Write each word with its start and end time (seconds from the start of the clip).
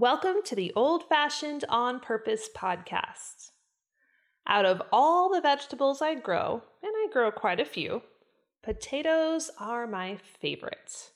Welcome 0.00 0.36
to 0.46 0.56
the 0.56 0.72
Old 0.74 1.06
Fashioned 1.10 1.66
On 1.68 2.00
Purpose 2.00 2.48
podcast. 2.56 3.50
Out 4.48 4.64
of 4.64 4.80
all 4.90 5.28
the 5.30 5.42
vegetables 5.42 6.00
I 6.00 6.14
grow, 6.14 6.62
and 6.82 6.92
I 6.96 7.08
grow 7.12 7.30
quite 7.30 7.60
a 7.60 7.66
few, 7.66 8.00
potatoes 8.62 9.50
are 9.58 9.86
my 9.86 10.16
favorite. 10.40 11.10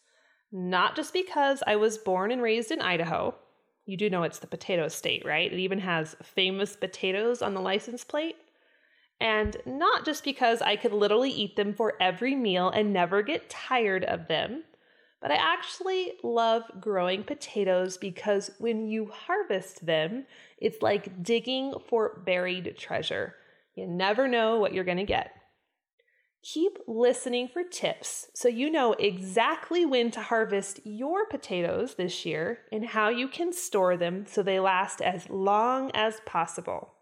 Not 0.53 0.97
just 0.97 1.15
because 1.15 1.63
I 1.67 1.77
was 1.77 1.97
born 1.97 2.31
and 2.31 2.43
raised 2.43 2.71
in 2.71 2.83
Idaho. 2.83 3.35
You 3.87 3.97
do 3.97 4.11
know 4.11 4.23
it's 4.23 4.41
the 4.41 4.47
potato 4.47 4.89
state, 4.89 5.25
right? 5.25 5.51
It 5.51 5.59
even 5.59 5.79
has 5.79 6.15
famous 6.23 6.77
potatoes 6.77 7.41
on 7.41 7.55
the 7.55 7.63
license 7.63 8.05
plate. 8.05 8.37
And 9.19 9.57
not 9.65 10.05
just 10.05 10.25
because 10.25 10.61
I 10.61 10.77
could 10.77 10.93
literally 10.93 11.31
eat 11.31 11.57
them 11.57 11.73
for 11.73 11.95
every 12.03 12.35
meal 12.35 12.69
and 12.69 12.93
never 12.93 13.23
get 13.23 13.49
tired 13.49 14.05
of 14.05 14.29
them 14.29 14.65
but 15.25 15.33
I 15.33 15.37
actually 15.37 16.13
love 16.23 16.65
growing 16.83 17.25
potatoes 17.25 17.97
because 17.97 18.51
when 18.59 18.89
you 18.89 19.07
harvest 19.07 19.87
them, 19.87 20.27
it's 20.59 20.83
like 20.83 21.23
digging 21.23 21.73
for 21.89 22.21
buried 22.27 22.77
treasure. 22.77 23.35
You 23.75 23.87
never 23.87 24.29
know 24.29 24.59
what 24.59 24.75
you're 24.75 24.85
going 24.85 24.99
to 24.99 25.05
get. 25.05 25.31
Keep 26.43 26.77
listening 26.87 27.49
for 27.49 27.63
tips 27.63 28.27
so 28.35 28.49
you 28.49 28.69
know 28.69 28.93
exactly 28.93 29.87
when 29.87 30.11
to 30.11 30.21
harvest 30.21 30.81
your 30.85 31.25
potatoes 31.25 31.95
this 31.95 32.27
year 32.27 32.59
and 32.71 32.85
how 32.85 33.09
you 33.09 33.27
can 33.27 33.51
store 33.51 33.97
them 33.97 34.27
so 34.27 34.43
they 34.43 34.61
last 34.61 35.01
as 35.01 35.31
long 35.31 35.91
as 35.95 36.21
possible. 36.27 36.94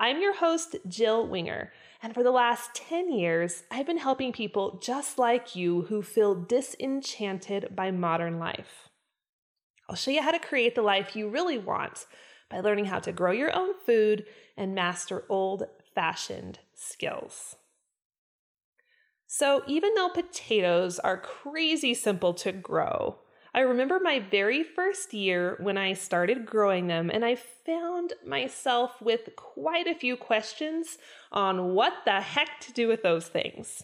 I'm 0.00 0.20
your 0.22 0.36
host, 0.36 0.76
Jill 0.86 1.26
Winger, 1.26 1.72
and 2.00 2.14
for 2.14 2.22
the 2.22 2.30
last 2.30 2.72
10 2.74 3.12
years, 3.12 3.64
I've 3.68 3.86
been 3.86 3.98
helping 3.98 4.32
people 4.32 4.78
just 4.80 5.18
like 5.18 5.56
you 5.56 5.82
who 5.82 6.02
feel 6.02 6.36
disenchanted 6.36 7.74
by 7.74 7.90
modern 7.90 8.38
life. 8.38 8.88
I'll 9.88 9.96
show 9.96 10.12
you 10.12 10.22
how 10.22 10.30
to 10.30 10.38
create 10.38 10.76
the 10.76 10.82
life 10.82 11.16
you 11.16 11.28
really 11.28 11.58
want 11.58 12.06
by 12.48 12.60
learning 12.60 12.84
how 12.84 13.00
to 13.00 13.12
grow 13.12 13.32
your 13.32 13.54
own 13.56 13.74
food 13.84 14.24
and 14.56 14.72
master 14.72 15.24
old 15.28 15.64
fashioned 15.94 16.60
skills. 16.74 17.56
So, 19.26 19.62
even 19.66 19.94
though 19.94 20.08
potatoes 20.10 21.00
are 21.00 21.20
crazy 21.20 21.92
simple 21.92 22.34
to 22.34 22.52
grow, 22.52 23.18
I 23.58 23.62
remember 23.62 23.98
my 24.00 24.20
very 24.20 24.62
first 24.62 25.12
year 25.12 25.56
when 25.58 25.76
I 25.76 25.92
started 25.94 26.46
growing 26.46 26.86
them, 26.86 27.10
and 27.12 27.24
I 27.24 27.34
found 27.34 28.12
myself 28.24 29.02
with 29.02 29.30
quite 29.34 29.88
a 29.88 29.96
few 29.96 30.16
questions 30.16 30.96
on 31.32 31.74
what 31.74 31.92
the 32.04 32.20
heck 32.20 32.60
to 32.60 32.72
do 32.72 32.86
with 32.86 33.02
those 33.02 33.26
things. 33.26 33.82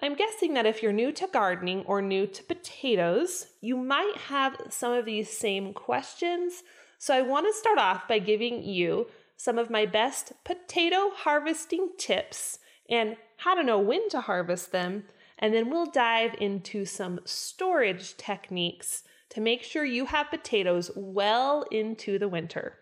I'm 0.00 0.14
guessing 0.14 0.54
that 0.54 0.64
if 0.64 0.80
you're 0.80 0.92
new 0.92 1.10
to 1.10 1.26
gardening 1.26 1.80
or 1.86 2.00
new 2.00 2.28
to 2.28 2.42
potatoes, 2.44 3.46
you 3.60 3.76
might 3.76 4.14
have 4.28 4.60
some 4.70 4.92
of 4.92 5.06
these 5.06 5.36
same 5.36 5.72
questions. 5.72 6.62
So 6.96 7.16
I 7.16 7.22
want 7.22 7.48
to 7.48 7.58
start 7.58 7.78
off 7.78 8.06
by 8.06 8.20
giving 8.20 8.62
you 8.62 9.08
some 9.36 9.58
of 9.58 9.70
my 9.70 9.86
best 9.86 10.34
potato 10.44 11.10
harvesting 11.12 11.94
tips 11.98 12.60
and 12.88 13.16
how 13.38 13.56
to 13.56 13.64
know 13.64 13.80
when 13.80 14.08
to 14.10 14.20
harvest 14.20 14.70
them 14.70 15.02
and 15.44 15.52
then 15.52 15.68
we'll 15.68 15.84
dive 15.84 16.34
into 16.40 16.86
some 16.86 17.20
storage 17.26 18.16
techniques 18.16 19.02
to 19.28 19.42
make 19.42 19.62
sure 19.62 19.84
you 19.84 20.06
have 20.06 20.30
potatoes 20.30 20.90
well 20.96 21.66
into 21.70 22.18
the 22.18 22.30
winter. 22.30 22.78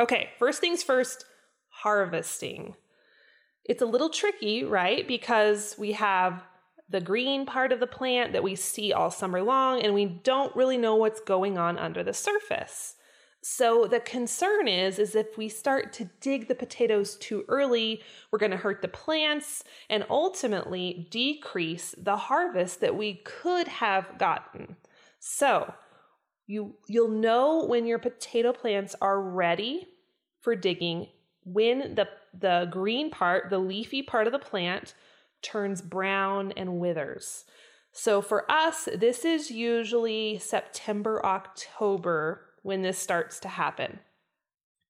Okay, 0.00 0.30
first 0.36 0.60
things 0.60 0.82
first 0.82 1.26
harvesting. 1.68 2.74
It's 3.64 3.80
a 3.80 3.86
little 3.86 4.08
tricky, 4.08 4.64
right? 4.64 5.06
Because 5.06 5.76
we 5.78 5.92
have 5.92 6.42
the 6.88 7.00
green 7.00 7.46
part 7.46 7.70
of 7.70 7.78
the 7.78 7.86
plant 7.86 8.32
that 8.32 8.42
we 8.42 8.56
see 8.56 8.92
all 8.92 9.08
summer 9.08 9.40
long, 9.40 9.80
and 9.80 9.94
we 9.94 10.06
don't 10.06 10.56
really 10.56 10.76
know 10.76 10.96
what's 10.96 11.20
going 11.20 11.56
on 11.56 11.78
under 11.78 12.02
the 12.02 12.12
surface. 12.14 12.96
So 13.42 13.86
the 13.86 14.00
concern 14.00 14.66
is 14.66 14.98
is 14.98 15.14
if 15.14 15.38
we 15.38 15.48
start 15.48 15.92
to 15.94 16.10
dig 16.20 16.48
the 16.48 16.54
potatoes 16.54 17.16
too 17.16 17.44
early, 17.48 18.02
we're 18.30 18.38
going 18.38 18.50
to 18.50 18.56
hurt 18.56 18.82
the 18.82 18.88
plants 18.88 19.64
and 19.88 20.04
ultimately 20.10 21.08
decrease 21.10 21.94
the 21.96 22.16
harvest 22.16 22.80
that 22.80 22.96
we 22.96 23.22
could 23.24 23.68
have 23.68 24.18
gotten. 24.18 24.76
So, 25.20 25.72
you 26.46 26.74
you'll 26.88 27.10
know 27.10 27.64
when 27.66 27.86
your 27.86 27.98
potato 27.98 28.52
plants 28.52 28.96
are 29.00 29.20
ready 29.20 29.86
for 30.40 30.56
digging 30.56 31.08
when 31.44 31.94
the 31.94 32.08
the 32.38 32.68
green 32.70 33.10
part, 33.10 33.50
the 33.50 33.58
leafy 33.58 34.02
part 34.02 34.26
of 34.26 34.32
the 34.32 34.38
plant 34.38 34.94
turns 35.42 35.80
brown 35.80 36.52
and 36.56 36.78
withers. 36.78 37.44
So 37.92 38.20
for 38.20 38.50
us, 38.50 38.88
this 38.94 39.24
is 39.24 39.50
usually 39.50 40.38
September, 40.38 41.24
October 41.24 42.47
when 42.62 42.82
this 42.82 42.98
starts 42.98 43.38
to 43.40 43.48
happen. 43.48 44.00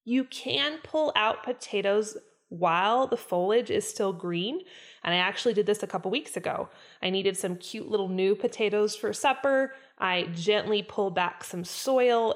You 0.04 0.24
can 0.24 0.78
pull 0.82 1.12
out 1.16 1.42
potatoes 1.42 2.16
while 2.48 3.06
the 3.06 3.16
foliage 3.16 3.70
is 3.70 3.88
still 3.88 4.12
green. 4.12 4.60
And 5.04 5.14
I 5.14 5.18
actually 5.18 5.54
did 5.54 5.66
this 5.66 5.82
a 5.82 5.86
couple 5.86 6.10
weeks 6.10 6.36
ago. 6.36 6.68
I 7.02 7.10
needed 7.10 7.36
some 7.36 7.56
cute 7.56 7.88
little 7.88 8.08
new 8.08 8.34
potatoes 8.34 8.96
for 8.96 9.12
supper. 9.12 9.74
I 9.98 10.28
gently 10.34 10.82
pulled 10.82 11.14
back 11.14 11.44
some 11.44 11.64
soil, 11.64 12.34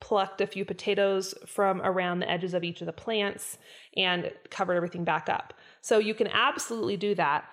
plucked 0.00 0.40
a 0.40 0.46
few 0.46 0.64
potatoes 0.64 1.34
from 1.46 1.82
around 1.82 2.20
the 2.20 2.30
edges 2.30 2.54
of 2.54 2.64
each 2.64 2.80
of 2.80 2.86
the 2.86 2.92
plants, 2.92 3.58
and 3.96 4.30
covered 4.50 4.74
everything 4.74 5.04
back 5.04 5.28
up. 5.28 5.54
So 5.80 5.98
you 5.98 6.14
can 6.14 6.28
absolutely 6.28 6.96
do 6.96 7.14
that. 7.16 7.44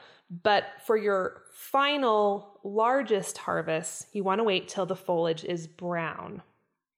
But 0.44 0.64
for 0.86 0.96
your 0.96 1.42
final 1.52 2.58
largest 2.64 3.38
harvest, 3.38 4.08
you 4.14 4.24
want 4.24 4.40
to 4.40 4.46
wait 4.46 4.70
till 4.70 4.86
the 4.86 4.96
foliage 4.96 5.44
is 5.44 5.68
brown. 5.68 6.42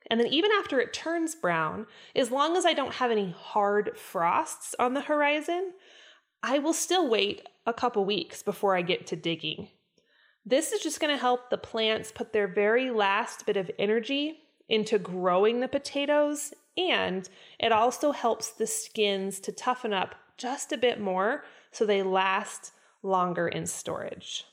And 0.08 0.20
then, 0.20 0.28
even 0.28 0.52
after 0.52 0.80
it 0.80 0.94
turns 0.94 1.36
brown, 1.36 1.88
as 2.16 2.32
long 2.32 2.58
as 2.58 2.66
I 2.66 2.74
don't 2.74 2.96
have 2.96 3.12
any 3.12 3.32
hard 3.32 3.98
frosts 3.98 4.76
on 4.78 4.94
the 4.94 5.02
horizon, 5.02 5.74
I 6.42 6.60
will 6.60 6.74
still 6.74 7.10
wait 7.10 7.48
a 7.66 7.74
couple 7.74 8.04
weeks 8.04 8.44
before 8.44 8.76
I 8.76 8.82
get 8.82 9.08
to 9.08 9.16
digging. 9.16 9.70
This 10.46 10.74
is 10.74 10.82
just 10.82 11.00
going 11.00 11.14
to 11.14 11.22
help 11.22 11.50
the 11.50 11.58
plants 11.58 12.12
put 12.12 12.34
their 12.34 12.48
very 12.48 12.92
last 12.92 13.46
bit 13.46 13.56
of 13.56 13.72
energy 13.80 14.40
into 14.68 15.00
growing 15.00 15.62
the 15.62 15.68
potatoes, 15.70 16.54
and 16.78 17.30
it 17.60 17.72
also 17.72 18.12
helps 18.12 18.52
the 18.52 18.68
skins 18.68 19.40
to 19.40 19.52
toughen 19.52 19.94
up 19.94 20.16
just 20.38 20.74
a 20.74 20.78
bit 20.78 21.00
more 21.00 21.44
so 21.72 21.86
they 21.86 22.04
last 22.04 22.74
longer 23.04 23.48
in 23.48 23.66
storage. 23.66 24.46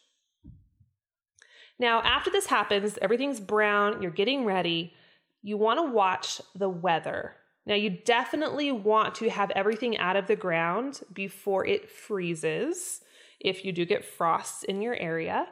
Now, 1.78 2.02
after 2.02 2.30
this 2.30 2.46
happens, 2.46 2.98
everything's 3.00 3.40
brown, 3.40 4.02
you're 4.02 4.10
getting 4.10 4.44
ready 4.44 4.92
you 5.42 5.56
want 5.56 5.78
to 5.78 5.92
watch 5.92 6.40
the 6.54 6.68
weather. 6.68 7.34
Now, 7.66 7.74
you 7.74 7.90
definitely 7.90 8.72
want 8.72 9.14
to 9.16 9.30
have 9.30 9.50
everything 9.52 9.98
out 9.98 10.16
of 10.16 10.26
the 10.26 10.36
ground 10.36 11.00
before 11.12 11.66
it 11.66 11.90
freezes 11.90 13.00
if 13.38 13.64
you 13.64 13.72
do 13.72 13.84
get 13.84 14.04
frosts 14.04 14.64
in 14.64 14.82
your 14.82 14.96
area. 14.96 15.46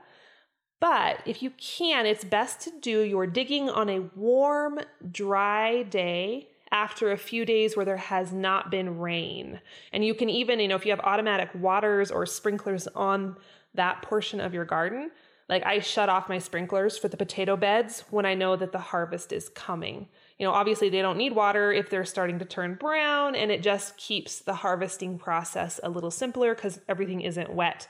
But 0.81 1.22
if 1.26 1.43
you 1.43 1.50
can, 1.50 2.06
it's 2.06 2.25
best 2.25 2.60
to 2.62 2.72
do 2.81 3.00
your 3.00 3.26
digging 3.26 3.69
on 3.69 3.88
a 3.88 4.09
warm, 4.15 4.81
dry 5.10 5.82
day 5.82 6.49
after 6.70 7.10
a 7.10 7.16
few 7.16 7.44
days 7.44 7.76
where 7.76 7.87
there 7.87 7.97
has 7.97 8.32
not 8.32 8.70
been 8.70 8.99
rain. 8.99 9.60
And 9.93 10.05
you 10.05 10.15
can 10.15 10.28
even, 10.28 10.60
you 10.60 10.69
know, 10.69 10.76
if 10.76 10.84
you 10.84 10.93
have 10.93 11.00
automatic 11.00 11.50
waters 11.55 12.10
or 12.10 12.26
sprinklers 12.26 12.87
on 12.88 13.37
that 13.75 14.03
portion 14.03 14.41
of 14.41 14.55
your 14.55 14.65
garden, 14.65 15.10
like 15.49 15.65
I 15.65 15.81
shut 15.81 16.09
off 16.09 16.29
my 16.29 16.39
sprinklers 16.39 16.99
for 16.99 17.09
the 17.09 17.17
potato 17.17 17.57
beds 17.57 18.05
when 18.11 18.27
I 18.27 18.35
know 18.35 18.55
that 18.57 18.73
the 18.73 18.79
harvest 18.79 19.33
is 19.33 19.49
coming. 19.49 20.09
You 20.39 20.47
know, 20.47 20.53
obviously 20.53 20.91
they 20.91 21.03
don't 21.03 21.17
need 21.17 21.35
water 21.35 21.73
if 21.73 21.89
they're 21.89 22.05
starting 22.05 22.39
to 22.39 22.45
turn 22.45 22.75
brown 22.75 23.35
and 23.35 23.51
it 23.51 23.63
just 23.63 23.97
keeps 23.97 24.41
the 24.41 24.55
harvesting 24.55 25.19
process 25.19 25.81
a 25.83 25.89
little 25.89 26.11
simpler 26.11 26.55
cuz 26.55 26.81
everything 26.89 27.23
isn't 27.23 27.55
wet 27.55 27.89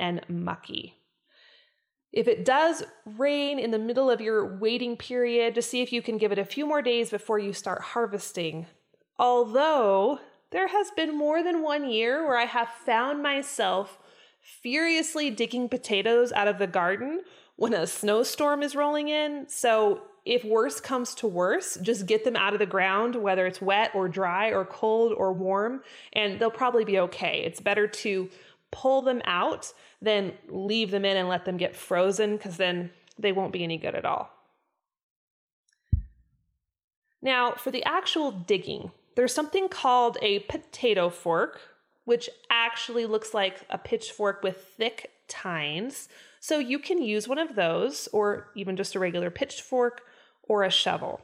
and 0.00 0.20
mucky. 0.28 0.96
If 2.12 2.28
it 2.28 2.44
does 2.44 2.82
rain 3.04 3.58
in 3.58 3.70
the 3.70 3.78
middle 3.78 4.10
of 4.10 4.20
your 4.20 4.56
waiting 4.56 4.96
period, 4.96 5.54
just 5.54 5.70
see 5.70 5.82
if 5.82 5.92
you 5.92 6.02
can 6.02 6.18
give 6.18 6.32
it 6.32 6.38
a 6.38 6.44
few 6.44 6.66
more 6.66 6.82
days 6.82 7.10
before 7.10 7.38
you 7.38 7.52
start 7.52 7.82
harvesting. 7.82 8.66
Although 9.18 10.20
there 10.50 10.68
has 10.68 10.90
been 10.92 11.16
more 11.16 11.42
than 11.42 11.62
one 11.62 11.88
year 11.88 12.26
where 12.26 12.38
I 12.38 12.46
have 12.46 12.68
found 12.68 13.22
myself 13.22 13.98
furiously 14.62 15.30
digging 15.30 15.68
potatoes 15.68 16.32
out 16.32 16.48
of 16.48 16.58
the 16.58 16.66
garden 16.66 17.22
when 17.56 17.74
a 17.74 17.86
snowstorm 17.86 18.62
is 18.62 18.76
rolling 18.76 19.08
in. 19.08 19.46
So, 19.48 20.02
if 20.24 20.44
worse 20.44 20.80
comes 20.80 21.14
to 21.16 21.28
worse, 21.28 21.78
just 21.82 22.06
get 22.06 22.24
them 22.24 22.34
out 22.34 22.52
of 22.52 22.58
the 22.58 22.66
ground, 22.66 23.14
whether 23.14 23.46
it's 23.46 23.60
wet 23.60 23.92
or 23.94 24.08
dry 24.08 24.48
or 24.48 24.64
cold 24.64 25.12
or 25.16 25.32
warm, 25.32 25.82
and 26.14 26.40
they'll 26.40 26.50
probably 26.50 26.84
be 26.84 26.98
okay. 26.98 27.44
It's 27.46 27.60
better 27.60 27.86
to 27.86 28.28
pull 28.72 29.02
them 29.02 29.22
out 29.24 29.72
than 30.02 30.32
leave 30.48 30.90
them 30.90 31.04
in 31.04 31.16
and 31.16 31.28
let 31.28 31.44
them 31.44 31.56
get 31.56 31.76
frozen 31.76 32.36
because 32.36 32.56
then 32.56 32.90
they 33.16 33.30
won't 33.30 33.52
be 33.52 33.62
any 33.62 33.78
good 33.78 33.94
at 33.94 34.04
all. 34.04 34.30
Now, 37.22 37.52
for 37.52 37.70
the 37.70 37.84
actual 37.84 38.32
digging, 38.32 38.90
there's 39.14 39.32
something 39.32 39.68
called 39.68 40.18
a 40.22 40.40
potato 40.40 41.08
fork, 41.08 41.60
which 42.06 42.30
actually 42.48 43.04
looks 43.04 43.34
like 43.34 43.60
a 43.68 43.76
pitchfork 43.76 44.42
with 44.42 44.56
thick 44.78 45.10
tines. 45.28 46.08
So 46.40 46.58
you 46.58 46.78
can 46.78 47.02
use 47.02 47.28
one 47.28 47.38
of 47.38 47.56
those, 47.56 48.08
or 48.12 48.48
even 48.54 48.76
just 48.76 48.94
a 48.94 48.98
regular 48.98 49.30
pitchfork, 49.30 50.02
or 50.48 50.62
a 50.62 50.70
shovel. 50.70 51.20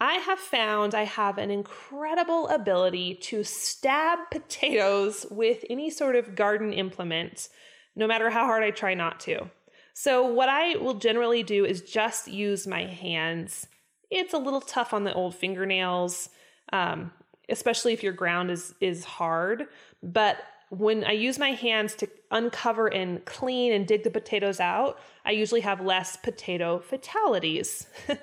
I 0.00 0.14
have 0.14 0.38
found 0.40 0.94
I 0.94 1.04
have 1.04 1.38
an 1.38 1.50
incredible 1.50 2.48
ability 2.48 3.14
to 3.16 3.44
stab 3.44 4.18
potatoes 4.32 5.26
with 5.30 5.64
any 5.70 5.90
sort 5.90 6.16
of 6.16 6.34
garden 6.34 6.72
implement, 6.72 7.50
no 7.94 8.06
matter 8.06 8.30
how 8.30 8.46
hard 8.46 8.64
I 8.64 8.70
try 8.70 8.94
not 8.94 9.20
to. 9.20 9.50
So, 9.94 10.24
what 10.24 10.48
I 10.48 10.76
will 10.76 10.94
generally 10.94 11.42
do 11.42 11.66
is 11.66 11.82
just 11.82 12.26
use 12.26 12.66
my 12.66 12.86
hands. 12.86 13.66
It's 14.10 14.32
a 14.32 14.38
little 14.38 14.62
tough 14.62 14.94
on 14.94 15.04
the 15.04 15.12
old 15.12 15.34
fingernails, 15.34 16.30
um, 16.72 17.12
especially 17.52 17.92
if 17.92 18.02
your 18.02 18.14
ground 18.14 18.50
is, 18.50 18.74
is 18.80 19.04
hard. 19.04 19.66
But 20.02 20.38
when 20.70 21.04
I 21.04 21.12
use 21.12 21.38
my 21.38 21.50
hands 21.50 21.94
to 21.96 22.08
uncover 22.30 22.86
and 22.86 23.24
clean 23.26 23.72
and 23.72 23.86
dig 23.86 24.02
the 24.02 24.10
potatoes 24.10 24.58
out, 24.58 24.98
I 25.24 25.32
usually 25.32 25.60
have 25.60 25.82
less 25.82 26.16
potato 26.16 26.80
fatalities. 26.80 27.86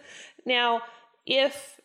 now, 0.46 0.82
if 1.28 1.80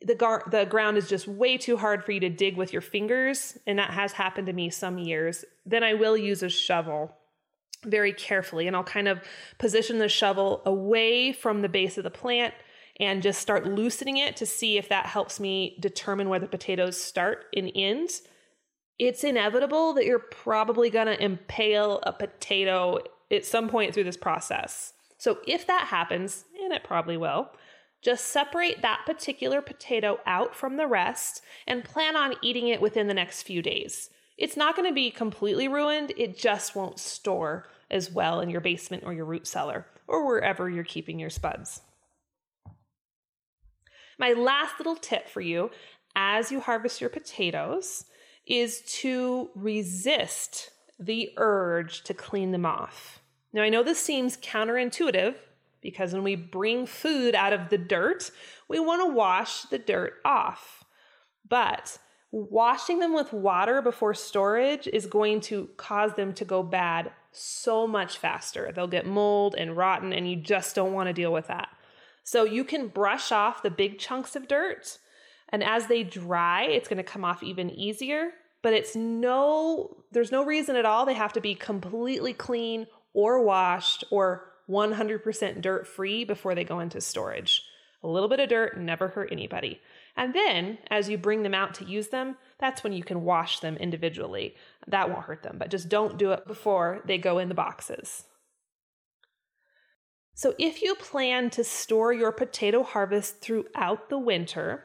the 0.00 0.16
gar- 0.16 0.44
the 0.50 0.64
ground 0.64 0.96
is 0.98 1.08
just 1.08 1.28
way 1.28 1.56
too 1.56 1.76
hard 1.76 2.04
for 2.04 2.12
you 2.12 2.20
to 2.20 2.28
dig 2.28 2.56
with 2.56 2.72
your 2.72 2.82
fingers, 2.82 3.56
and 3.66 3.78
that 3.78 3.90
has 3.90 4.12
happened 4.12 4.48
to 4.48 4.52
me 4.52 4.70
some 4.70 4.98
years, 4.98 5.44
then 5.64 5.84
I 5.84 5.94
will 5.94 6.16
use 6.16 6.42
a 6.42 6.48
shovel 6.48 7.14
very 7.84 8.12
carefully 8.12 8.66
and 8.66 8.74
I'll 8.74 8.82
kind 8.82 9.06
of 9.06 9.20
position 9.58 9.98
the 9.98 10.08
shovel 10.08 10.62
away 10.66 11.32
from 11.32 11.62
the 11.62 11.68
base 11.68 11.96
of 11.96 12.02
the 12.02 12.10
plant 12.10 12.54
and 13.00 13.22
just 13.22 13.40
start 13.40 13.66
loosening 13.66 14.16
it 14.16 14.36
to 14.36 14.46
see 14.46 14.76
if 14.76 14.88
that 14.88 15.06
helps 15.06 15.38
me 15.38 15.76
determine 15.80 16.28
where 16.28 16.40
the 16.40 16.48
potatoes 16.48 17.00
start 17.00 17.46
and 17.56 17.70
end. 17.74 18.10
It's 18.98 19.22
inevitable 19.22 19.94
that 19.94 20.04
you're 20.04 20.18
probably 20.18 20.90
to 21.06 21.22
impale 21.22 22.00
a 22.02 22.12
potato 22.12 22.98
at 23.30 23.44
some 23.44 23.68
point 23.68 23.94
through 23.94 24.04
this 24.04 24.16
process. 24.16 24.92
So 25.18 25.38
if 25.46 25.66
that 25.66 25.86
happens, 25.88 26.44
and 26.62 26.72
it 26.72 26.84
probably 26.84 27.16
will, 27.16 27.50
just 28.02 28.26
separate 28.26 28.82
that 28.82 29.02
particular 29.06 29.60
potato 29.60 30.18
out 30.26 30.54
from 30.54 30.76
the 30.76 30.86
rest 30.86 31.42
and 31.66 31.84
plan 31.84 32.16
on 32.16 32.34
eating 32.42 32.68
it 32.68 32.80
within 32.80 33.08
the 33.08 33.14
next 33.14 33.42
few 33.42 33.60
days. 33.60 34.10
It's 34.36 34.56
not 34.56 34.76
going 34.76 34.88
to 34.88 34.94
be 34.94 35.10
completely 35.10 35.66
ruined, 35.66 36.12
it 36.16 36.38
just 36.38 36.76
won't 36.76 37.00
store 37.00 37.66
as 37.90 38.10
well 38.10 38.40
in 38.40 38.50
your 38.50 38.60
basement 38.60 39.02
or 39.04 39.12
your 39.12 39.24
root 39.24 39.46
cellar 39.46 39.86
or 40.06 40.26
wherever 40.26 40.70
you're 40.70 40.84
keeping 40.84 41.18
your 41.18 41.30
spuds. 41.30 41.80
My 44.18 44.32
last 44.32 44.78
little 44.78 44.96
tip 44.96 45.28
for 45.28 45.40
you 45.40 45.70
as 46.16 46.50
you 46.50 46.60
harvest 46.60 47.00
your 47.00 47.10
potatoes 47.10 48.04
is 48.46 48.80
to 49.00 49.50
resist 49.54 50.70
the 50.98 51.30
urge 51.36 52.02
to 52.04 52.14
clean 52.14 52.50
them 52.50 52.66
off. 52.66 53.20
Now, 53.52 53.62
I 53.62 53.68
know 53.68 53.82
this 53.82 54.00
seems 54.00 54.36
counterintuitive 54.36 55.36
because 55.80 56.12
when 56.12 56.24
we 56.24 56.34
bring 56.34 56.86
food 56.86 57.34
out 57.34 57.52
of 57.52 57.68
the 57.68 57.78
dirt, 57.78 58.30
we 58.66 58.80
want 58.80 59.02
to 59.02 59.14
wash 59.14 59.62
the 59.62 59.78
dirt 59.78 60.14
off. 60.24 60.84
But 61.48 61.98
washing 62.30 62.98
them 62.98 63.14
with 63.14 63.32
water 63.32 63.80
before 63.80 64.14
storage 64.14 64.86
is 64.88 65.06
going 65.06 65.40
to 65.40 65.68
cause 65.76 66.14
them 66.14 66.34
to 66.34 66.44
go 66.44 66.62
bad 66.62 67.12
so 67.32 67.86
much 67.86 68.18
faster. 68.18 68.70
They'll 68.74 68.86
get 68.86 69.06
mold 69.06 69.54
and 69.56 69.76
rotten, 69.76 70.12
and 70.12 70.28
you 70.28 70.36
just 70.36 70.74
don't 70.74 70.92
want 70.92 71.06
to 71.06 71.12
deal 71.12 71.32
with 71.32 71.46
that. 71.46 71.68
So 72.30 72.44
you 72.44 72.62
can 72.62 72.88
brush 72.88 73.32
off 73.32 73.62
the 73.62 73.70
big 73.70 73.98
chunks 73.98 74.36
of 74.36 74.48
dirt, 74.48 74.98
and 75.48 75.64
as 75.64 75.86
they 75.86 76.02
dry, 76.02 76.64
it's 76.64 76.86
going 76.86 76.98
to 76.98 77.02
come 77.02 77.24
off 77.24 77.42
even 77.42 77.70
easier. 77.70 78.32
But 78.60 78.74
it's 78.74 78.94
no, 78.94 79.96
there's 80.12 80.30
no 80.30 80.44
reason 80.44 80.76
at 80.76 80.84
all 80.84 81.06
they 81.06 81.14
have 81.14 81.32
to 81.32 81.40
be 81.40 81.54
completely 81.54 82.34
clean 82.34 82.86
or 83.14 83.42
washed 83.42 84.04
or 84.10 84.44
100% 84.68 85.62
dirt 85.62 85.86
free 85.86 86.24
before 86.24 86.54
they 86.54 86.64
go 86.64 86.80
into 86.80 87.00
storage. 87.00 87.62
A 88.02 88.08
little 88.08 88.28
bit 88.28 88.40
of 88.40 88.50
dirt 88.50 88.78
never 88.78 89.08
hurt 89.08 89.32
anybody. 89.32 89.80
And 90.14 90.34
then 90.34 90.76
as 90.90 91.08
you 91.08 91.16
bring 91.16 91.44
them 91.44 91.54
out 91.54 91.72
to 91.76 91.86
use 91.86 92.08
them, 92.08 92.36
that's 92.58 92.84
when 92.84 92.92
you 92.92 93.02
can 93.02 93.24
wash 93.24 93.60
them 93.60 93.78
individually. 93.78 94.54
That 94.86 95.08
won't 95.08 95.24
hurt 95.24 95.44
them, 95.44 95.56
but 95.58 95.70
just 95.70 95.88
don't 95.88 96.18
do 96.18 96.32
it 96.32 96.46
before 96.46 97.00
they 97.06 97.16
go 97.16 97.38
in 97.38 97.48
the 97.48 97.54
boxes. 97.54 98.24
So, 100.38 100.54
if 100.56 100.82
you 100.82 100.94
plan 100.94 101.50
to 101.50 101.64
store 101.64 102.12
your 102.12 102.30
potato 102.30 102.84
harvest 102.84 103.40
throughout 103.40 104.08
the 104.08 104.20
winter, 104.20 104.84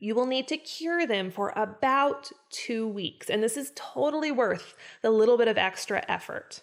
you 0.00 0.14
will 0.14 0.24
need 0.24 0.48
to 0.48 0.56
cure 0.56 1.06
them 1.06 1.30
for 1.30 1.52
about 1.54 2.32
two 2.48 2.88
weeks. 2.88 3.28
And 3.28 3.42
this 3.42 3.58
is 3.58 3.72
totally 3.74 4.30
worth 4.30 4.74
the 5.02 5.10
little 5.10 5.36
bit 5.36 5.48
of 5.48 5.58
extra 5.58 6.02
effort. 6.08 6.62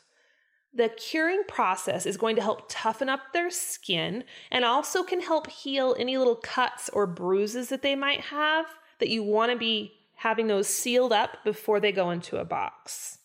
The 0.74 0.90
curing 0.90 1.44
process 1.48 2.08
is 2.08 2.18
going 2.18 2.36
to 2.38 2.42
help 2.42 2.64
toughen 2.70 3.08
up 3.08 3.34
their 3.34 3.52
skin 3.52 4.24
and 4.50 4.66
also 4.66 5.04
can 5.04 5.22
help 5.22 5.48
heal 5.52 5.96
any 6.00 6.18
little 6.18 6.38
cuts 6.38 6.90
or 6.90 7.06
bruises 7.06 7.70
that 7.70 7.84
they 7.84 7.96
might 7.96 8.22
have 8.22 8.66
that 8.98 9.10
you 9.10 9.22
want 9.22 9.52
to 9.52 9.58
be 9.60 9.94
having 10.16 10.48
those 10.48 10.68
sealed 10.68 11.14
up 11.14 11.38
before 11.46 11.80
they 11.80 11.92
go 11.92 12.10
into 12.10 12.38
a 12.38 12.46
box. 12.46 13.20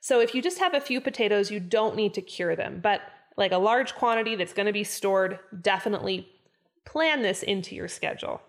So 0.00 0.20
if 0.20 0.32
you 0.32 0.42
just 0.42 0.60
have 0.60 0.74
a 0.74 0.80
few 0.80 1.00
potatoes, 1.00 1.50
you 1.50 1.58
don't 1.58 1.96
need 1.96 2.14
to 2.14 2.22
cure 2.22 2.54
them, 2.54 2.78
but 2.80 3.00
like 3.36 3.52
a 3.52 3.58
large 3.58 3.94
quantity 3.94 4.36
that's 4.36 4.52
going 4.52 4.66
to 4.66 4.72
be 4.72 4.84
stored, 4.84 5.38
definitely 5.60 6.28
plan 6.84 7.22
this 7.22 7.42
into 7.42 7.74
your 7.74 7.88
schedule. 7.88 8.40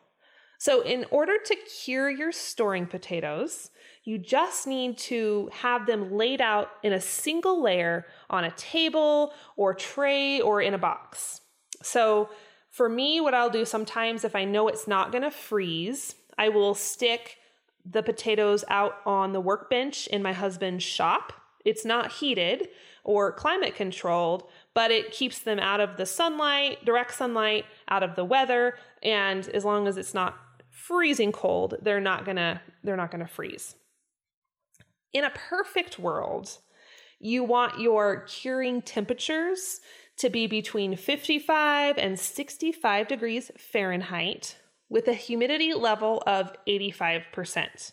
So, 0.60 0.81
in 0.81 1.06
order 1.12 1.38
to 1.45 1.56
cure 1.56 2.10
your 2.10 2.31
storing 2.31 2.88
potatoes, 2.88 3.69
you 4.04 4.18
just 4.18 4.66
need 4.66 4.98
to 5.00 5.50
have 5.54 5.86
them 5.86 6.12
laid 6.13 6.42
out 6.42 6.69
in 6.81 6.94
a 6.94 7.01
single 7.01 7.62
layer 7.62 8.07
on 8.30 8.44
a 8.44 8.51
table 8.51 9.34
or 9.56 9.75
tray 9.75 10.42
or 10.42 10.62
in 10.62 10.74
a 10.74 10.80
box. 10.80 11.42
So, 11.84 12.30
for 12.72 12.89
me, 12.89 13.22
what 13.22 13.34
I'll 13.34 13.50
do 13.50 13.66
sometimes 13.66 14.24
if 14.24 14.36
I 14.36 14.45
know 14.45 14.68
it's 14.68 14.88
not 14.88 15.12
going 15.12 15.24
to 15.24 15.31
freeze, 15.31 16.16
I 16.38 16.50
will 16.50 16.74
stick 16.74 17.38
the 17.86 18.04
potatoes 18.04 18.66
out 18.68 18.95
on 19.06 19.34
the 19.34 19.42
workbench 19.42 20.07
in 20.07 20.24
my 20.24 20.34
husband's 20.34 20.84
shop. 20.84 21.34
It's 21.67 21.83
not 21.83 22.13
heated 22.13 22.69
or 23.03 23.33
climate 23.33 23.75
controlled, 23.75 24.47
but 24.73 24.89
it 24.89 25.11
keeps 25.11 25.39
them 25.39 25.59
out 25.59 25.81
of 25.81 25.97
the 25.97 26.05
sunlight, 26.05 26.85
direct 26.85 27.13
sunlight, 27.13 27.65
out 27.89 28.03
of 28.03 28.15
the 28.15 28.23
weather, 28.23 28.75
and 29.03 29.49
as 29.49 29.65
long 29.65 29.85
as 29.85 29.97
it's 29.97 30.13
not 30.13 30.37
freezing 30.69 31.33
cold, 31.33 31.75
they're 31.81 31.99
not 31.99 32.23
going 32.23 32.37
to 32.37 32.61
they're 32.83 32.95
not 32.95 33.11
going 33.11 33.25
to 33.25 33.31
freeze. 33.31 33.75
In 35.11 35.25
a 35.25 35.31
perfect 35.31 35.99
world, 35.99 36.57
you 37.19 37.43
want 37.43 37.81
your 37.81 38.21
curing 38.21 38.81
temperatures 38.81 39.81
to 40.19 40.29
be 40.29 40.47
between 40.47 40.95
55 40.95 41.97
and 41.97 42.17
65 42.17 43.07
degrees 43.09 43.51
Fahrenheit 43.57 44.55
with 44.87 45.09
a 45.09 45.13
humidity 45.13 45.74
level 45.74 46.24
of 46.25 46.53
85%. 46.65 47.91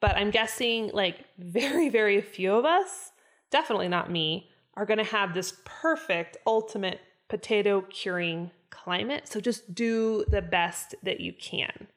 But 0.00 0.16
I'm 0.16 0.30
guessing 0.30 0.90
like 0.92 1.24
very, 1.38 1.88
very 1.88 2.20
few 2.20 2.54
of 2.54 2.64
us, 2.64 3.12
definitely 3.50 3.88
not 3.88 4.10
me, 4.10 4.50
are 4.74 4.86
going 4.86 4.98
to 4.98 5.04
have 5.04 5.34
this 5.34 5.54
perfect 5.64 6.36
ultimate 6.46 7.00
potato 7.28 7.80
curing 7.82 8.50
climate. 8.70 9.28
So 9.28 9.40
just 9.40 9.74
do 9.74 10.24
the 10.28 10.42
best 10.42 10.94
that 11.02 11.20
you 11.20 11.32
can. 11.32 11.88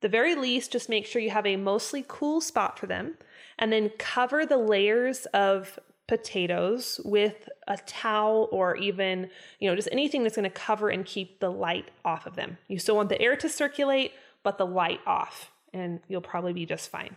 The 0.00 0.08
very 0.08 0.34
least, 0.34 0.72
just 0.72 0.88
make 0.88 1.06
sure 1.06 1.22
you 1.22 1.30
have 1.30 1.46
a 1.46 1.56
mostly 1.56 2.04
cool 2.08 2.40
spot 2.40 2.78
for 2.78 2.86
them 2.86 3.16
and 3.58 3.72
then 3.72 3.90
cover 3.98 4.46
the 4.46 4.56
layers 4.56 5.26
of 5.26 5.78
potatoes 6.08 7.00
with 7.04 7.48
a 7.68 7.76
towel 7.76 8.48
or 8.50 8.76
even, 8.76 9.30
you 9.60 9.70
know, 9.70 9.76
just 9.76 9.88
anything 9.92 10.24
that's 10.24 10.34
going 10.34 10.42
to 10.42 10.50
cover 10.50 10.88
and 10.88 11.04
keep 11.04 11.38
the 11.38 11.50
light 11.50 11.90
off 12.04 12.26
of 12.26 12.34
them. 12.34 12.58
You 12.66 12.78
still 12.78 12.96
want 12.96 13.10
the 13.10 13.20
air 13.20 13.36
to 13.36 13.48
circulate, 13.48 14.12
but 14.42 14.58
the 14.58 14.66
light 14.66 15.00
off, 15.06 15.52
and 15.72 16.00
you'll 16.08 16.20
probably 16.20 16.52
be 16.52 16.66
just 16.66 16.90
fine. 16.90 17.16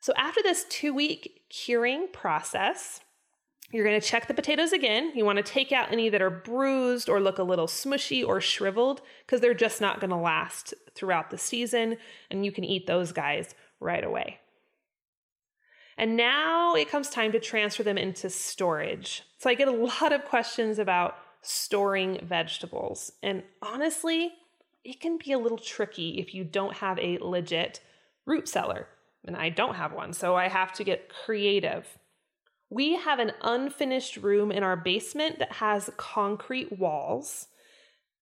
So, 0.00 0.12
after 0.16 0.42
this 0.42 0.66
two 0.68 0.92
week 0.92 1.42
curing 1.48 2.08
process, 2.12 3.00
you're 3.72 3.84
going 3.84 4.00
to 4.00 4.06
check 4.06 4.28
the 4.28 4.34
potatoes 4.34 4.72
again. 4.72 5.12
You 5.14 5.24
want 5.24 5.38
to 5.38 5.42
take 5.42 5.72
out 5.72 5.90
any 5.90 6.08
that 6.10 6.22
are 6.22 6.30
bruised 6.30 7.08
or 7.08 7.20
look 7.20 7.38
a 7.38 7.42
little 7.42 7.66
smushy 7.66 8.24
or 8.24 8.40
shriveled 8.40 9.00
because 9.24 9.40
they're 9.40 9.54
just 9.54 9.80
not 9.80 10.00
going 10.00 10.10
to 10.10 10.16
last 10.16 10.74
throughout 10.94 11.30
the 11.30 11.38
season, 11.38 11.96
and 12.30 12.44
you 12.44 12.52
can 12.52 12.64
eat 12.64 12.86
those 12.86 13.12
guys 13.12 13.54
right 13.80 14.04
away. 14.04 14.38
And 15.96 16.16
now 16.16 16.74
it 16.74 16.90
comes 16.90 17.08
time 17.08 17.32
to 17.32 17.40
transfer 17.40 17.82
them 17.82 17.98
into 17.98 18.28
storage. 18.30 19.22
So 19.38 19.48
I 19.48 19.54
get 19.54 19.68
a 19.68 19.72
lot 20.02 20.12
of 20.12 20.24
questions 20.24 20.78
about 20.78 21.16
storing 21.42 22.20
vegetables. 22.22 23.12
And 23.22 23.42
honestly, 23.62 24.32
it 24.84 25.00
can 25.00 25.18
be 25.18 25.32
a 25.32 25.38
little 25.38 25.58
tricky 25.58 26.18
if 26.18 26.34
you 26.34 26.44
don't 26.44 26.76
have 26.76 26.98
a 26.98 27.18
legit 27.18 27.80
root 28.26 28.48
cellar. 28.48 28.88
And 29.26 29.36
I 29.36 29.48
don't 29.48 29.76
have 29.76 29.92
one, 29.92 30.12
so 30.12 30.36
I 30.36 30.48
have 30.48 30.72
to 30.74 30.84
get 30.84 31.08
creative. 31.08 31.98
We 32.68 32.96
have 32.96 33.18
an 33.18 33.32
unfinished 33.40 34.18
room 34.18 34.52
in 34.52 34.62
our 34.62 34.76
basement 34.76 35.38
that 35.38 35.52
has 35.52 35.90
concrete 35.96 36.78
walls. 36.78 37.48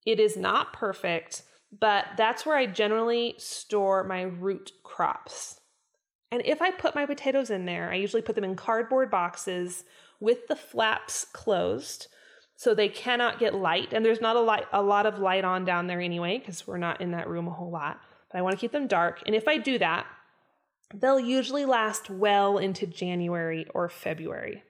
It 0.06 0.20
is 0.20 0.36
not 0.36 0.72
perfect, 0.72 1.42
but 1.76 2.04
that's 2.16 2.46
where 2.46 2.56
I 2.56 2.66
generally 2.66 3.34
store 3.38 4.04
my 4.04 4.22
root 4.22 4.72
crops. 4.84 5.60
And 6.30 6.42
if 6.44 6.62
I 6.62 6.70
put 6.70 6.94
my 6.94 7.04
potatoes 7.04 7.50
in 7.50 7.66
there, 7.66 7.90
I 7.90 7.96
usually 7.96 8.22
put 8.22 8.36
them 8.36 8.44
in 8.44 8.54
cardboard 8.54 9.10
boxes 9.10 9.84
with 10.20 10.46
the 10.46 10.56
flaps 10.56 11.24
closed 11.32 12.06
So 12.62 12.76
they 12.76 12.88
cannot 12.88 13.40
get 13.40 13.56
light, 13.56 13.92
and 13.92 14.06
there's 14.06 14.20
not 14.20 14.36
a, 14.36 14.40
light, 14.40 14.66
a 14.72 14.80
lot 14.80 15.04
of 15.04 15.18
light 15.18 15.44
on 15.44 15.64
down 15.64 15.88
there 15.88 16.00
anyway, 16.00 16.38
because 16.38 16.64
we're 16.64 16.76
not 16.78 17.00
in 17.00 17.10
that 17.10 17.28
room 17.28 17.48
a 17.48 17.50
whole 17.50 17.72
lot. 17.72 17.98
But 18.30 18.38
I 18.38 18.42
want 18.42 18.54
to 18.54 18.60
keep 18.60 18.70
them 18.70 18.86
dark. 18.86 19.20
And 19.26 19.34
if 19.34 19.48
I 19.48 19.58
do 19.58 19.80
that, 19.80 20.06
they'll 20.94 21.18
usually 21.18 21.64
last 21.64 22.08
well 22.08 22.58
into 22.58 22.86
January 22.86 23.66
or 23.74 23.88
February. 23.88 24.62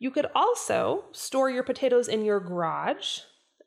You 0.00 0.10
could 0.10 0.26
also 0.34 1.04
store 1.12 1.48
your 1.48 1.62
potatoes 1.62 2.08
in 2.08 2.24
your 2.24 2.40
garage. 2.40 3.20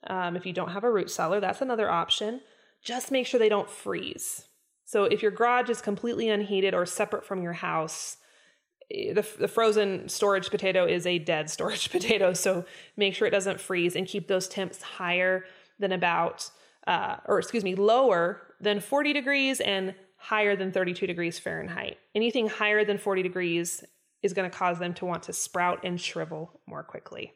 Um, 0.08 0.36
if 0.36 0.46
you 0.46 0.52
don't 0.52 0.74
have 0.74 0.84
a 0.84 0.92
root 0.92 1.10
cellar, 1.10 1.40
that's 1.40 1.62
another 1.62 1.90
option. 1.90 2.42
Just 2.84 3.14
make 3.14 3.26
sure 3.26 3.40
they 3.40 3.48
don't 3.48 3.70
freeze. 3.70 4.44
So 4.84 5.06
if 5.06 5.22
your 5.22 5.32
garage 5.32 5.70
is 5.70 5.80
completely 5.82 6.28
unheated 6.28 6.74
or 6.74 6.86
separate 6.86 7.26
from 7.26 7.42
your 7.42 7.54
house, 7.54 8.18
the, 8.92 9.26
the 9.40 9.48
frozen 9.48 10.08
storage 10.10 10.50
potato 10.50 10.86
is 10.86 11.06
a 11.06 11.20
dead 11.20 11.50
storage 11.50 11.92
potato. 11.92 12.34
So 12.34 12.66
make 12.98 13.16
sure 13.16 13.28
it 13.28 13.32
doesn't 13.32 13.60
freeze 13.60 13.96
and 13.96 14.08
keep 14.08 14.28
those 14.28 14.48
temps 14.48 14.82
higher 14.82 15.46
than 15.80 15.92
about, 15.92 16.50
uh, 16.88 17.18
or 17.26 17.40
excuse 17.40 17.64
me, 17.64 17.76
lower 17.76 18.42
than 18.60 18.80
40 18.80 19.14
degrees 19.14 19.60
and 19.60 19.96
higher 20.18 20.56
than 20.56 20.72
32 20.72 21.08
degrees 21.08 21.40
Fahrenheit. 21.40 21.98
Anything 22.14 22.48
higher 22.48 22.86
than 22.86 22.98
40 22.98 23.24
degrees 23.24 23.84
is 24.22 24.34
going 24.34 24.50
to 24.50 24.56
cause 24.56 24.78
them 24.78 24.94
to 24.96 25.06
want 25.06 25.24
to 25.24 25.34
sprout 25.34 25.80
and 25.84 26.00
shrivel 26.00 26.60
more 26.68 26.84
quickly. 26.84 27.34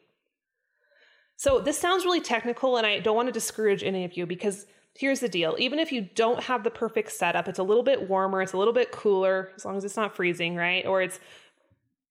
So, 1.38 1.60
this 1.60 1.78
sounds 1.78 2.04
really 2.06 2.22
technical, 2.22 2.78
and 2.78 2.86
I 2.86 3.00
don't 3.00 3.16
want 3.16 3.28
to 3.28 3.32
discourage 3.32 3.82
any 3.82 4.04
of 4.04 4.16
you 4.16 4.24
because 4.24 4.66
here's 4.94 5.20
the 5.20 5.28
deal. 5.28 5.54
Even 5.58 5.78
if 5.78 5.92
you 5.92 6.08
don't 6.14 6.42
have 6.44 6.64
the 6.64 6.70
perfect 6.70 7.12
setup, 7.12 7.48
it's 7.48 7.58
a 7.58 7.62
little 7.62 7.82
bit 7.82 8.08
warmer, 8.08 8.40
it's 8.40 8.54
a 8.54 8.58
little 8.58 8.72
bit 8.72 8.90
cooler, 8.90 9.50
as 9.56 9.64
long 9.64 9.76
as 9.76 9.84
it's 9.84 9.96
not 9.96 10.16
freezing, 10.16 10.56
right? 10.56 10.86
Or 10.86 11.02
it's 11.02 11.20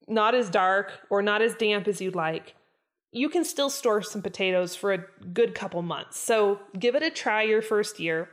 not 0.08 0.36
as 0.36 0.50
dark 0.50 0.92
or 1.10 1.22
not 1.22 1.42
as 1.42 1.56
damp 1.56 1.88
as 1.88 2.02
you'd 2.02 2.16
like. 2.16 2.56
You 3.12 3.30
can 3.30 3.46
still 3.46 3.70
store 3.70 4.02
some 4.02 4.22
potatoes 4.22 4.76
for 4.76 4.94
a 4.94 5.06
good 5.34 5.56
couple 5.56 5.82
months. 5.82 6.20
So, 6.20 6.60
give 6.78 6.96
it 6.96 7.04
a 7.04 7.10
try 7.10 7.44
your 7.44 7.62
first 7.62 8.00
year, 8.00 8.30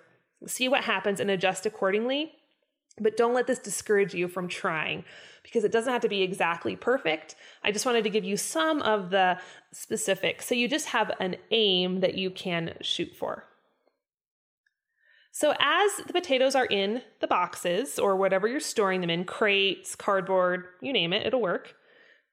see 0.46 0.68
what 0.68 0.84
happens, 0.84 1.20
and 1.20 1.30
adjust 1.30 1.66
accordingly. 1.66 2.32
But 3.00 3.16
don't 3.16 3.32
let 3.32 3.46
this 3.46 3.58
discourage 3.58 4.12
you 4.12 4.28
from 4.28 4.48
trying 4.48 5.04
because 5.42 5.64
it 5.64 5.72
doesn't 5.72 5.92
have 5.92 6.02
to 6.02 6.08
be 6.08 6.22
exactly 6.22 6.76
perfect. 6.76 7.36
I 7.64 7.72
just 7.72 7.86
wanted 7.86 8.04
to 8.04 8.10
give 8.10 8.24
you 8.24 8.36
some 8.36 8.82
of 8.82 9.10
the 9.10 9.38
specifics 9.72 10.46
so 10.46 10.54
you 10.54 10.68
just 10.68 10.88
have 10.88 11.10
an 11.18 11.36
aim 11.50 12.00
that 12.00 12.16
you 12.16 12.30
can 12.30 12.74
shoot 12.82 13.14
for. 13.16 13.46
So, 15.34 15.54
as 15.58 15.92
the 16.06 16.12
potatoes 16.12 16.54
are 16.54 16.66
in 16.66 17.00
the 17.20 17.26
boxes 17.26 17.98
or 17.98 18.16
whatever 18.16 18.46
you're 18.46 18.60
storing 18.60 19.00
them 19.00 19.08
in, 19.08 19.24
crates, 19.24 19.94
cardboard, 19.94 20.66
you 20.82 20.92
name 20.92 21.14
it, 21.14 21.26
it'll 21.26 21.40
work. 21.40 21.74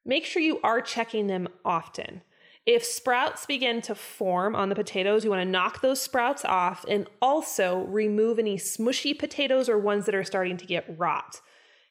Make 0.06 0.26
sure 0.26 0.42
you 0.42 0.60
are 0.64 0.82
checking 0.82 1.28
them 1.28 1.48
often. 1.64 2.22
If 2.66 2.84
sprouts 2.84 3.46
begin 3.46 3.82
to 3.84 3.96
form 3.96 4.54
on 4.54 4.68
the 4.68 4.76
potatoes, 4.76 5.24
you 5.24 5.30
want 5.30 5.42
to 5.42 5.50
knock 5.50 5.80
those 5.80 6.02
sprouts 6.02 6.44
off 6.44 6.84
and 6.90 7.08
also 7.22 7.86
remove 7.86 8.38
any 8.38 8.58
smushy 8.58 9.18
potatoes 9.18 9.70
or 9.70 9.80
ones 9.80 10.06
that 10.06 10.14
are 10.14 10.26
starting 10.26 10.58
to 10.58 10.66
get 10.66 11.00
rot. 11.00 11.40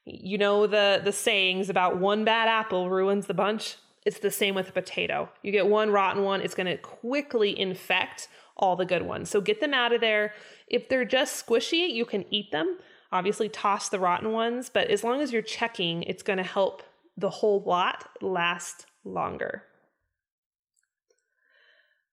You 0.05 0.37
know 0.37 0.67
the 0.67 1.01
the 1.03 1.13
sayings 1.13 1.71
about 1.71 1.99
one 1.99 2.25
bad 2.25 2.49
apple 2.49 2.91
ruins 2.91 3.27
the 3.27 3.35
bunch. 3.35 3.77
It's 4.05 4.19
the 4.21 4.31
same 4.31 4.55
with 4.55 4.69
a 4.69 4.73
potato. 4.73 5.31
You 5.43 5.53
get 5.53 5.67
one 5.67 5.91
rotten 5.91 6.23
one, 6.23 6.43
it's 6.43 6.55
going 6.55 6.67
to 6.67 6.77
quickly 6.77 7.59
infect 7.59 8.29
all 8.59 8.77
the 8.77 8.85
good 8.85 9.03
ones. 9.03 9.31
So 9.31 9.41
get 9.41 9.61
them 9.61 9.75
out 9.75 9.93
of 9.93 10.01
there. 10.01 10.35
If 10.67 10.89
they're 10.89 11.05
just 11.05 11.47
squishy, 11.47 11.93
you 11.93 12.05
can 12.05 12.25
eat 12.33 12.51
them. 12.51 12.79
Obviously, 13.11 13.49
toss 13.49 13.89
the 13.89 13.99
rotten 13.99 14.33
ones, 14.33 14.69
but 14.69 14.89
as 14.89 15.03
long 15.03 15.21
as 15.21 15.33
you're 15.33 15.43
checking, 15.43 16.03
it's 16.03 16.23
going 16.23 16.37
to 16.37 16.43
help 16.43 16.83
the 17.17 17.31
whole 17.31 17.63
lot 17.65 18.09
last 18.21 18.87
longer. 19.05 19.65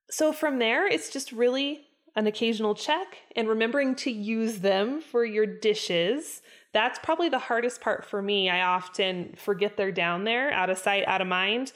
So 0.10 0.32
from 0.32 0.60
there, 0.60 0.88
it's 0.88 1.10
just 1.10 1.32
really 1.32 1.88
an 2.16 2.28
occasional 2.28 2.76
check 2.76 3.18
and 3.36 3.50
remembering 3.50 3.96
to 3.96 4.12
use 4.12 4.60
them 4.60 5.02
for 5.02 5.26
your 5.26 5.46
dishes. 5.46 6.42
That's 6.74 7.00
probably 7.00 7.28
the 7.28 7.40
hardest 7.40 7.82
part 7.82 8.06
for 8.06 8.22
me. 8.22 8.50
I 8.50 8.62
often 8.62 9.36
forget 9.38 9.76
they're 9.76 9.92
down 9.92 10.24
there, 10.24 10.52
out 10.52 10.70
of 10.70 10.78
sight, 10.78 11.06
out 11.08 11.22
of 11.22 11.28
mind. 11.28 11.74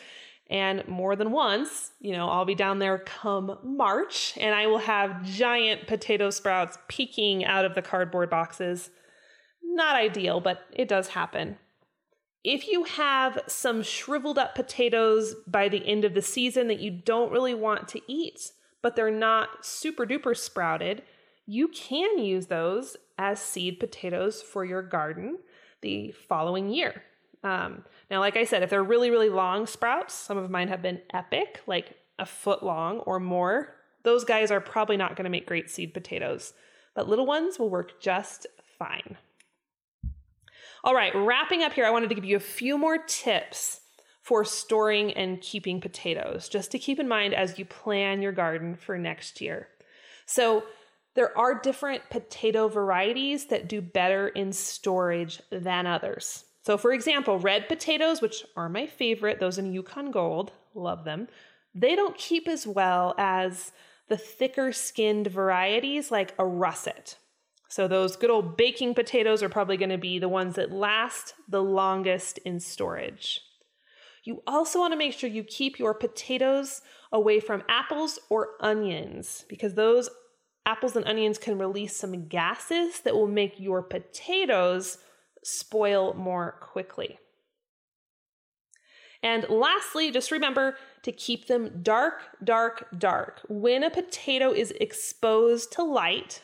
And 0.49 0.87
more 0.87 1.15
than 1.15 1.31
once, 1.31 1.91
you 1.99 2.11
know, 2.11 2.27
I'll 2.27 2.45
be 2.45 2.55
down 2.55 2.79
there 2.79 2.97
come 2.97 3.59
March 3.63 4.33
and 4.39 4.55
I 4.55 4.65
will 4.65 4.79
have 4.79 5.23
giant 5.23 5.85
potato 5.85 6.31
sprouts 6.31 6.77
peeking 6.87 7.45
out 7.45 7.65
of 7.65 7.75
the 7.75 7.83
cardboard 7.83 8.31
boxes. 8.31 8.89
Not 9.63 9.95
ideal, 9.95 10.39
but 10.39 10.61
it 10.71 10.87
does 10.87 11.09
happen. 11.09 11.57
If 12.43 12.67
you 12.67 12.85
have 12.85 13.43
some 13.47 13.83
shriveled 13.83 14.39
up 14.39 14.55
potatoes 14.55 15.35
by 15.45 15.69
the 15.69 15.85
end 15.85 16.03
of 16.03 16.15
the 16.15 16.21
season 16.21 16.67
that 16.69 16.79
you 16.79 16.89
don't 16.89 17.31
really 17.31 17.53
want 17.53 17.87
to 17.89 18.01
eat, 18.07 18.51
but 18.81 18.95
they're 18.95 19.11
not 19.11 19.65
super 19.65 20.05
duper 20.05 20.35
sprouted, 20.35 21.03
you 21.45 21.67
can 21.67 22.17
use 22.17 22.47
those 22.47 22.95
as 23.17 23.39
seed 23.41 23.79
potatoes 23.79 24.41
for 24.41 24.63
your 24.63 24.81
garden 24.81 25.37
the 25.81 26.11
following 26.11 26.69
year. 26.69 27.03
Um, 27.43 27.83
now, 28.11 28.19
like 28.19 28.35
I 28.35 28.43
said, 28.43 28.63
if 28.63 28.69
they're 28.69 28.83
really, 28.83 29.09
really 29.09 29.29
long 29.29 29.65
sprouts, 29.65 30.13
some 30.13 30.37
of 30.37 30.49
mine 30.49 30.67
have 30.67 30.81
been 30.81 31.01
epic, 31.13 31.61
like 31.67 31.95
a 32.17 32.25
foot 32.25 32.63
long 32.63 32.99
or 32.99 33.19
more. 33.19 33.75
Those 34.03 34.23
guys 34.23 34.51
are 34.51 34.61
probably 34.61 34.97
not 34.97 35.15
going 35.15 35.23
to 35.25 35.29
make 35.29 35.47
great 35.47 35.69
seed 35.69 35.93
potatoes, 35.93 36.53
but 36.95 37.07
little 37.07 37.25
ones 37.25 37.59
will 37.59 37.69
work 37.69 38.01
just 38.01 38.47
fine. 38.77 39.17
All 40.83 40.95
right, 40.95 41.13
wrapping 41.13 41.63
up 41.63 41.73
here, 41.73 41.85
I 41.85 41.91
wanted 41.91 42.09
to 42.09 42.15
give 42.15 42.25
you 42.25 42.37
a 42.37 42.41
few 42.41 42.77
more 42.77 42.97
tips 42.97 43.81
for 44.21 44.45
storing 44.45 45.13
and 45.13 45.41
keeping 45.41 45.81
potatoes, 45.81 46.47
just 46.49 46.71
to 46.71 46.79
keep 46.79 46.99
in 46.99 47.07
mind 47.07 47.33
as 47.33 47.57
you 47.57 47.65
plan 47.65 48.21
your 48.21 48.31
garden 48.31 48.75
for 48.75 48.97
next 48.97 49.41
year. 49.41 49.67
So, 50.25 50.63
there 51.15 51.35
are 51.37 51.59
different 51.59 52.03
potato 52.09 52.67
varieties 52.67 53.47
that 53.47 53.67
do 53.67 53.81
better 53.81 54.27
in 54.27 54.53
storage 54.53 55.41
than 55.51 55.87
others. 55.87 56.45
So, 56.69 56.77
for 56.77 56.93
example, 56.93 57.39
red 57.39 57.67
potatoes, 57.67 58.21
which 58.21 58.45
are 58.55 58.69
my 58.69 58.85
favorite, 58.85 59.39
those 59.39 59.57
in 59.57 59.73
Yukon 59.73 60.11
Gold, 60.11 60.51
love 60.75 61.03
them, 61.03 61.27
they 61.73 61.95
don't 61.95 62.15
keep 62.15 62.47
as 62.47 62.67
well 62.67 63.15
as 63.17 63.71
the 64.07 64.17
thicker 64.17 64.71
skinned 64.71 65.25
varieties 65.25 66.11
like 66.11 66.35
a 66.37 66.45
russet. 66.45 67.17
So, 67.69 67.87
those 67.87 68.15
good 68.15 68.29
old 68.29 68.55
baking 68.55 68.93
potatoes 68.93 69.41
are 69.41 69.49
probably 69.49 69.77
going 69.77 69.89
to 69.89 69.97
be 69.97 70.19
the 70.19 70.29
ones 70.29 70.57
that 70.57 70.71
last 70.71 71.33
the 71.47 71.63
longest 71.63 72.37
in 72.45 72.59
storage. 72.59 73.41
You 74.23 74.43
also 74.45 74.77
want 74.77 74.93
to 74.93 74.99
make 74.99 75.13
sure 75.13 75.27
you 75.27 75.43
keep 75.43 75.79
your 75.79 75.95
potatoes 75.95 76.83
away 77.11 77.39
from 77.39 77.63
apples 77.67 78.19
or 78.29 78.49
onions 78.59 79.43
because 79.49 79.73
those 79.73 80.07
apples 80.67 80.95
and 80.95 81.07
onions 81.07 81.39
can 81.39 81.57
release 81.57 81.97
some 81.97 82.27
gases 82.27 82.99
that 82.99 83.15
will 83.15 83.25
make 83.25 83.59
your 83.59 83.81
potatoes 83.81 84.99
spoil 85.43 86.13
more 86.13 86.57
quickly. 86.59 87.19
And 89.21 89.45
lastly, 89.49 90.11
just 90.11 90.31
remember 90.31 90.77
to 91.03 91.11
keep 91.11 91.47
them 91.47 91.81
dark, 91.81 92.21
dark, 92.43 92.87
dark. 92.97 93.41
When 93.49 93.83
a 93.83 93.89
potato 93.89 94.53
is 94.53 94.71
exposed 94.79 95.73
to 95.73 95.83
light, 95.83 96.43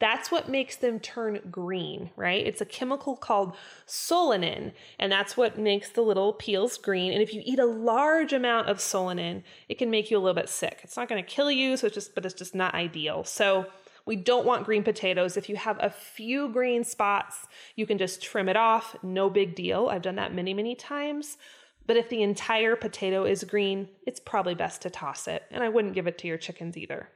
that's 0.00 0.30
what 0.30 0.48
makes 0.48 0.76
them 0.76 1.00
turn 1.00 1.40
green, 1.50 2.10
right? 2.16 2.46
It's 2.46 2.60
a 2.60 2.66
chemical 2.66 3.16
called 3.16 3.56
solanine, 3.86 4.72
and 4.98 5.12
that's 5.12 5.36
what 5.36 5.58
makes 5.58 5.90
the 5.90 6.02
little 6.02 6.32
peels 6.32 6.78
green. 6.78 7.12
And 7.12 7.22
if 7.22 7.32
you 7.32 7.42
eat 7.44 7.58
a 7.58 7.66
large 7.66 8.32
amount 8.32 8.68
of 8.68 8.78
solanine, 8.78 9.42
it 9.68 9.78
can 9.78 9.90
make 9.90 10.10
you 10.10 10.18
a 10.18 10.20
little 10.20 10.34
bit 10.34 10.48
sick. 10.48 10.80
It's 10.82 10.96
not 10.96 11.08
going 11.08 11.22
to 11.22 11.30
kill 11.30 11.50
you, 11.50 11.76
so 11.76 11.86
it's 11.86 11.94
just 11.94 12.14
but 12.14 12.24
it's 12.24 12.34
just 12.34 12.54
not 12.54 12.74
ideal. 12.74 13.24
So 13.24 13.66
we 14.06 14.16
don't 14.16 14.46
want 14.46 14.64
green 14.64 14.82
potatoes. 14.82 15.36
If 15.36 15.48
you 15.48 15.56
have 15.56 15.78
a 15.80 15.90
few 15.90 16.48
green 16.50 16.84
spots, 16.84 17.46
you 17.74 17.86
can 17.86 17.98
just 17.98 18.22
trim 18.22 18.48
it 18.48 18.56
off. 18.56 18.96
No 19.02 19.30
big 19.30 19.54
deal. 19.54 19.88
I've 19.88 20.02
done 20.02 20.16
that 20.16 20.34
many, 20.34 20.52
many 20.52 20.74
times. 20.74 21.38
But 21.86 21.96
if 21.96 22.08
the 22.08 22.22
entire 22.22 22.76
potato 22.76 23.24
is 23.24 23.44
green, 23.44 23.88
it's 24.06 24.20
probably 24.20 24.54
best 24.54 24.82
to 24.82 24.90
toss 24.90 25.28
it. 25.28 25.42
And 25.50 25.62
I 25.62 25.68
wouldn't 25.68 25.94
give 25.94 26.06
it 26.06 26.18
to 26.18 26.26
your 26.26 26.38
chickens 26.38 26.76
either. 26.76 27.08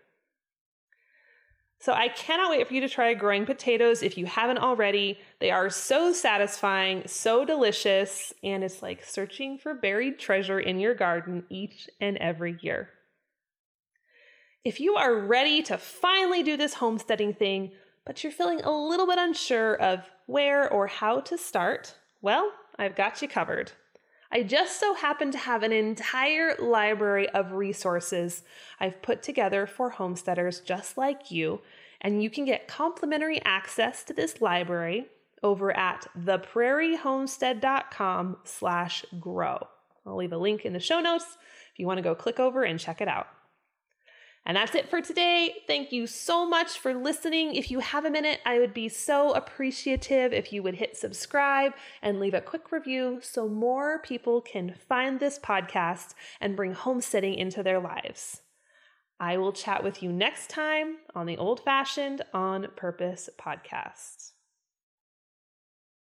So 1.80 1.92
I 1.92 2.08
cannot 2.08 2.50
wait 2.50 2.66
for 2.66 2.74
you 2.74 2.80
to 2.80 2.88
try 2.88 3.14
growing 3.14 3.46
potatoes 3.46 4.02
if 4.02 4.18
you 4.18 4.26
haven't 4.26 4.58
already. 4.58 5.18
They 5.38 5.52
are 5.52 5.70
so 5.70 6.12
satisfying, 6.12 7.04
so 7.06 7.44
delicious, 7.44 8.32
and 8.42 8.64
it's 8.64 8.82
like 8.82 9.04
searching 9.04 9.58
for 9.58 9.74
buried 9.74 10.18
treasure 10.18 10.58
in 10.58 10.80
your 10.80 10.94
garden 10.94 11.44
each 11.48 11.88
and 12.00 12.16
every 12.16 12.58
year. 12.62 12.90
If 14.64 14.80
you 14.80 14.96
are 14.96 15.14
ready 15.14 15.62
to 15.62 15.78
finally 15.78 16.42
do 16.42 16.56
this 16.56 16.74
homesteading 16.74 17.34
thing, 17.34 17.70
but 18.04 18.24
you're 18.24 18.32
feeling 18.32 18.60
a 18.62 18.70
little 18.70 19.06
bit 19.06 19.18
unsure 19.18 19.76
of 19.76 20.10
where 20.26 20.68
or 20.68 20.88
how 20.88 21.20
to 21.20 21.38
start, 21.38 21.94
well, 22.20 22.52
I've 22.76 22.96
got 22.96 23.22
you 23.22 23.28
covered. 23.28 23.70
I 24.32 24.42
just 24.42 24.80
so 24.80 24.94
happen 24.94 25.30
to 25.30 25.38
have 25.38 25.62
an 25.62 25.72
entire 25.72 26.56
library 26.58 27.28
of 27.30 27.52
resources 27.52 28.42
I've 28.80 29.00
put 29.00 29.22
together 29.22 29.64
for 29.66 29.90
homesteaders 29.90 30.60
just 30.60 30.98
like 30.98 31.30
you, 31.30 31.60
and 32.00 32.20
you 32.22 32.28
can 32.28 32.44
get 32.44 32.68
complimentary 32.68 33.40
access 33.44 34.04
to 34.04 34.12
this 34.12 34.40
library 34.40 35.06
over 35.42 35.76
at 35.76 36.06
theprairiehomestead.com 36.18 38.36
slash 38.44 39.04
grow. 39.20 39.68
I'll 40.04 40.16
leave 40.16 40.32
a 40.32 40.38
link 40.38 40.64
in 40.64 40.72
the 40.72 40.80
show 40.80 40.98
notes 41.00 41.38
if 41.72 41.78
you 41.78 41.86
want 41.86 41.98
to 41.98 42.02
go 42.02 42.16
click 42.16 42.40
over 42.40 42.64
and 42.64 42.80
check 42.80 43.00
it 43.00 43.08
out. 43.08 43.28
And 44.48 44.56
that's 44.56 44.74
it 44.74 44.88
for 44.88 45.02
today. 45.02 45.56
Thank 45.66 45.92
you 45.92 46.06
so 46.06 46.48
much 46.48 46.78
for 46.78 46.94
listening. 46.94 47.54
If 47.54 47.70
you 47.70 47.80
have 47.80 48.06
a 48.06 48.10
minute, 48.10 48.40
I 48.46 48.58
would 48.58 48.72
be 48.72 48.88
so 48.88 49.34
appreciative 49.34 50.32
if 50.32 50.54
you 50.54 50.62
would 50.62 50.76
hit 50.76 50.96
subscribe 50.96 51.74
and 52.00 52.18
leave 52.18 52.32
a 52.32 52.40
quick 52.40 52.72
review 52.72 53.20
so 53.22 53.46
more 53.46 53.98
people 53.98 54.40
can 54.40 54.74
find 54.88 55.20
this 55.20 55.38
podcast 55.38 56.14
and 56.40 56.56
bring 56.56 56.72
homesteading 56.72 57.34
into 57.34 57.62
their 57.62 57.78
lives. 57.78 58.40
I 59.20 59.36
will 59.36 59.52
chat 59.52 59.84
with 59.84 60.02
you 60.02 60.10
next 60.10 60.48
time 60.48 60.96
on 61.14 61.26
the 61.26 61.36
Old 61.36 61.60
Fashioned 61.60 62.22
on 62.32 62.68
Purpose 62.74 63.28
podcast. 63.38 64.32